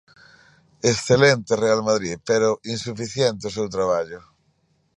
Excelente 0.91 1.55
Real 1.55 1.83
Madrid, 1.89 2.15
pero 2.29 2.49
insuficiente 2.73 3.43
o 3.47 3.53
seu 3.55 3.67
traballo. 3.75 4.19